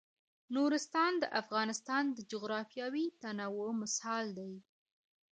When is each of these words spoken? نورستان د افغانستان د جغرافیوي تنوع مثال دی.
نورستان 0.55 1.11
د 1.19 1.23
افغانستان 1.41 2.03
د 2.15 2.17
جغرافیوي 2.31 3.05
تنوع 3.21 3.69
مثال 3.81 4.25
دی. 4.37 4.53